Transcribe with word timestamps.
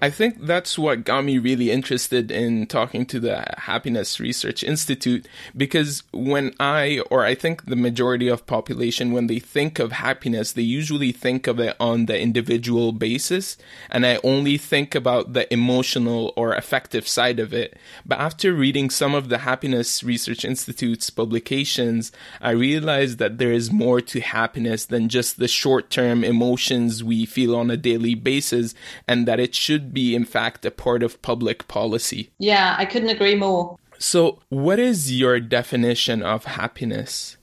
I 0.00 0.10
think 0.10 0.46
that's 0.46 0.78
what 0.78 1.04
got 1.04 1.24
me 1.24 1.38
really 1.38 1.72
interested 1.72 2.30
in 2.30 2.66
talking 2.66 3.04
to 3.06 3.18
the 3.18 3.44
Happiness 3.58 4.20
Research 4.20 4.62
Institute 4.62 5.26
because 5.56 6.04
when 6.12 6.54
I, 6.60 7.02
or 7.10 7.24
I 7.24 7.34
think 7.34 7.66
the 7.66 7.74
majority 7.74 8.28
of 8.28 8.46
population, 8.46 9.10
when 9.10 9.26
they 9.26 9.40
think 9.40 9.80
of 9.80 9.90
happiness, 9.90 10.52
they 10.52 10.62
usually 10.62 11.10
think 11.10 11.48
of 11.48 11.58
it 11.58 11.74
on 11.80 12.06
the 12.06 12.18
individual 12.18 12.92
basis. 12.92 13.56
And 13.90 14.06
I 14.06 14.20
only 14.22 14.56
think 14.56 14.94
about 14.94 15.32
the 15.32 15.52
emotional 15.52 16.32
or 16.36 16.52
affective 16.54 17.08
side 17.08 17.40
of 17.40 17.52
it. 17.52 17.76
But 18.06 18.20
after 18.20 18.52
reading 18.52 18.90
some 18.90 19.16
of 19.16 19.28
the 19.28 19.38
Happiness 19.38 20.04
Research 20.04 20.44
Institute's 20.44 21.10
publications, 21.10 22.12
I 22.40 22.50
realized 22.50 23.18
that 23.18 23.38
there 23.38 23.52
is 23.52 23.72
more 23.72 24.00
to 24.02 24.20
happiness 24.20 24.86
than 24.86 25.08
just 25.08 25.40
the 25.40 25.48
short 25.48 25.90
term 25.90 26.22
emotions 26.22 27.02
we 27.02 27.26
feel 27.26 27.56
on 27.56 27.68
a 27.68 27.76
daily 27.76 28.14
basis 28.14 28.74
and 29.08 29.26
that 29.26 29.40
it 29.40 29.56
should 29.56 29.87
be, 29.92 30.14
in 30.14 30.24
fact, 30.24 30.64
a 30.64 30.70
part 30.70 31.02
of 31.02 31.20
public 31.22 31.68
policy. 31.68 32.30
Yeah, 32.38 32.74
I 32.78 32.84
couldn't 32.84 33.10
agree 33.10 33.34
more. 33.34 33.76
So, 33.98 34.40
what 34.48 34.78
is 34.78 35.18
your 35.18 35.40
definition 35.40 36.22
of 36.22 36.44
happiness? 36.44 37.36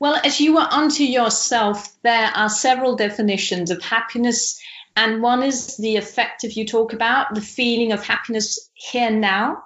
Well, 0.00 0.20
as 0.24 0.40
you 0.40 0.54
were 0.54 0.68
onto 0.70 1.04
yourself, 1.04 1.94
there 2.02 2.30
are 2.34 2.48
several 2.48 2.96
definitions 2.96 3.70
of 3.70 3.82
happiness. 3.82 4.60
And 4.96 5.22
one 5.22 5.42
is 5.42 5.76
the 5.76 5.96
effect 5.96 6.44
affective 6.44 6.52
you 6.52 6.66
talk 6.66 6.92
about, 6.92 7.34
the 7.34 7.40
feeling 7.40 7.92
of 7.92 8.04
happiness 8.04 8.70
here 8.74 9.10
now. 9.10 9.62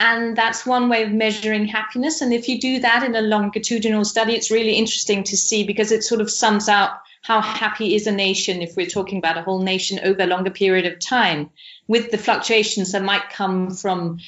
And 0.00 0.36
that's 0.36 0.66
one 0.66 0.88
way 0.88 1.04
of 1.04 1.12
measuring 1.12 1.66
happiness. 1.66 2.20
And 2.20 2.32
if 2.32 2.48
you 2.48 2.60
do 2.60 2.80
that 2.80 3.04
in 3.04 3.14
a 3.14 3.22
longitudinal 3.22 4.04
study, 4.04 4.34
it's 4.34 4.50
really 4.50 4.74
interesting 4.74 5.24
to 5.24 5.36
see 5.36 5.64
because 5.64 5.92
it 5.92 6.02
sort 6.02 6.20
of 6.20 6.30
sums 6.30 6.68
out 6.68 6.98
how 7.24 7.40
happy 7.40 7.94
is 7.94 8.06
a 8.06 8.12
nation 8.12 8.60
if 8.60 8.76
we're 8.76 8.86
talking 8.86 9.16
about 9.16 9.38
a 9.38 9.42
whole 9.42 9.62
nation 9.62 9.98
over 10.04 10.22
a 10.22 10.26
longer 10.26 10.50
period 10.50 10.84
of 10.84 10.98
time 10.98 11.48
with 11.88 12.10
the 12.10 12.18
fluctuations 12.18 12.92
that 12.92 13.02
might 13.02 13.30
come 13.30 13.70
from 13.70 14.18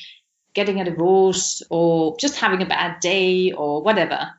getting 0.55 0.80
a 0.80 0.84
divorce 0.84 1.62
or 1.69 2.17
just 2.17 2.36
having 2.36 2.62
a 2.62 2.67
bad 2.67 2.98
day 3.00 3.52
or 3.52 3.83
whatever. 3.83 4.30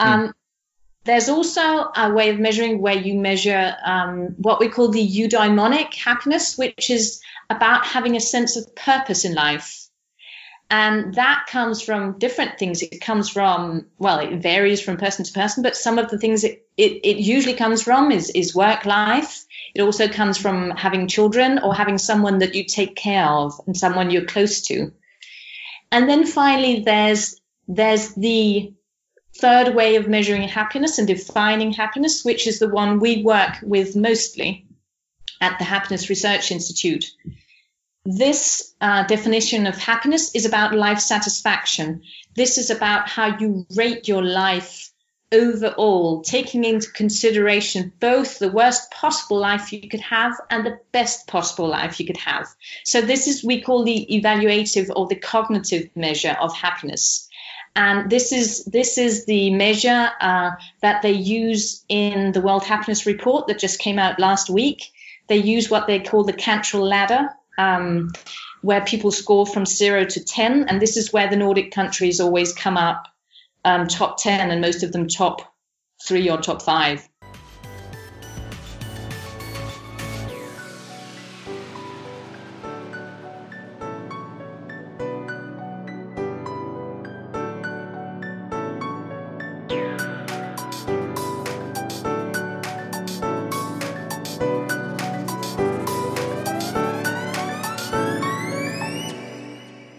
Mm. 0.00 0.06
Um, 0.06 0.34
there's 1.04 1.28
also 1.28 1.60
a 1.96 2.12
way 2.12 2.30
of 2.30 2.40
measuring 2.40 2.80
where 2.80 2.96
you 2.96 3.14
measure 3.14 3.76
um, 3.84 4.34
what 4.38 4.58
we 4.58 4.68
call 4.68 4.88
the 4.88 5.08
eudaimonic 5.08 5.94
happiness, 5.94 6.58
which 6.58 6.90
is 6.90 7.22
about 7.48 7.86
having 7.86 8.16
a 8.16 8.20
sense 8.20 8.56
of 8.56 8.74
purpose 8.74 9.24
in 9.24 9.34
life. 9.34 9.86
And 10.70 11.14
that 11.16 11.46
comes 11.48 11.82
from 11.82 12.18
different 12.18 12.58
things. 12.58 12.80
It 12.80 13.00
comes 13.00 13.28
from, 13.28 13.86
well, 13.98 14.20
it 14.20 14.40
varies 14.40 14.80
from 14.80 14.98
person 14.98 15.24
to 15.24 15.32
person, 15.32 15.64
but 15.64 15.74
some 15.74 15.98
of 15.98 16.10
the 16.10 16.18
things 16.18 16.44
it, 16.44 16.64
it, 16.76 17.00
it 17.04 17.16
usually 17.16 17.54
comes 17.54 17.82
from 17.82 18.12
is, 18.12 18.30
is 18.30 18.54
work 18.54 18.84
life. 18.84 19.44
It 19.74 19.82
also 19.82 20.06
comes 20.06 20.38
from 20.38 20.70
having 20.70 21.08
children 21.08 21.58
or 21.58 21.74
having 21.74 21.98
someone 21.98 22.38
that 22.38 22.54
you 22.54 22.64
take 22.64 22.94
care 22.94 23.26
of 23.26 23.60
and 23.66 23.76
someone 23.76 24.10
you're 24.10 24.24
close 24.24 24.62
to. 24.68 24.92
And 25.90 26.08
then 26.08 26.24
finally, 26.24 26.84
there's, 26.84 27.40
there's 27.66 28.14
the 28.14 28.72
third 29.36 29.74
way 29.74 29.96
of 29.96 30.06
measuring 30.06 30.46
happiness 30.46 30.98
and 30.98 31.08
defining 31.08 31.72
happiness, 31.72 32.24
which 32.24 32.46
is 32.46 32.60
the 32.60 32.68
one 32.68 33.00
we 33.00 33.24
work 33.24 33.56
with 33.62 33.96
mostly 33.96 34.66
at 35.40 35.58
the 35.58 35.64
Happiness 35.64 36.08
Research 36.08 36.52
Institute. 36.52 37.06
This 38.04 38.74
uh, 38.80 39.04
definition 39.06 39.66
of 39.66 39.76
happiness 39.76 40.34
is 40.34 40.46
about 40.46 40.74
life 40.74 41.00
satisfaction. 41.00 42.02
This 42.34 42.56
is 42.56 42.70
about 42.70 43.08
how 43.08 43.38
you 43.38 43.66
rate 43.76 44.08
your 44.08 44.22
life 44.22 44.90
overall, 45.32 46.22
taking 46.22 46.64
into 46.64 46.90
consideration 46.90 47.92
both 48.00 48.38
the 48.38 48.50
worst 48.50 48.90
possible 48.90 49.38
life 49.38 49.72
you 49.72 49.88
could 49.88 50.00
have 50.00 50.32
and 50.50 50.64
the 50.64 50.80
best 50.92 51.26
possible 51.26 51.68
life 51.68 52.00
you 52.00 52.06
could 52.06 52.16
have. 52.16 52.48
So 52.84 53.00
this 53.00 53.26
is 53.26 53.44
we 53.44 53.60
call 53.60 53.84
the 53.84 54.06
evaluative 54.10 54.90
or 54.94 55.06
the 55.06 55.16
cognitive 55.16 55.90
measure 55.94 56.36
of 56.40 56.56
happiness. 56.56 57.28
And 57.76 58.10
this 58.10 58.32
is 58.32 58.64
this 58.64 58.98
is 58.98 59.26
the 59.26 59.54
measure 59.54 60.10
uh, 60.20 60.52
that 60.82 61.02
they 61.02 61.12
use 61.12 61.84
in 61.88 62.32
the 62.32 62.40
World 62.40 62.64
Happiness 62.64 63.06
Report 63.06 63.46
that 63.46 63.58
just 63.58 63.78
came 63.78 63.98
out 63.98 64.18
last 64.18 64.50
week. 64.50 64.90
They 65.28 65.36
use 65.36 65.70
what 65.70 65.86
they 65.86 66.00
call 66.00 66.24
the 66.24 66.32
Cantril 66.32 66.88
ladder, 66.88 67.28
um, 67.60 68.12
where 68.62 68.84
people 68.84 69.10
score 69.10 69.46
from 69.46 69.66
zero 69.66 70.04
to 70.04 70.24
10. 70.24 70.68
And 70.68 70.80
this 70.80 70.96
is 70.96 71.12
where 71.12 71.28
the 71.28 71.36
Nordic 71.36 71.72
countries 71.72 72.20
always 72.20 72.52
come 72.52 72.76
up 72.76 73.06
um, 73.64 73.86
top 73.86 74.18
10 74.18 74.50
and 74.50 74.60
most 74.60 74.82
of 74.82 74.92
them 74.92 75.08
top 75.08 75.42
three 76.06 76.30
or 76.30 76.38
top 76.38 76.62
five. 76.62 77.06